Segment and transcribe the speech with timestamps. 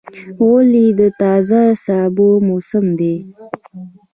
[0.37, 3.15] غویی د تازه سابو موسم دی.